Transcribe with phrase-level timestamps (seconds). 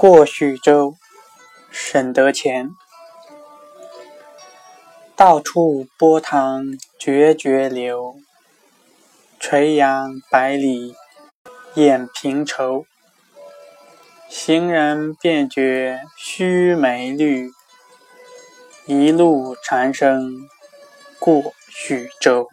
[0.00, 0.94] 过徐州，
[1.72, 2.70] 沈德潜。
[5.16, 6.66] 到处波塘
[7.00, 8.14] 决绝流，
[9.40, 10.94] 垂杨百里
[11.74, 12.84] 眼平愁。
[14.28, 17.50] 行人便觉须眉绿，
[18.86, 20.48] 一路长声
[21.18, 22.46] 过徐州。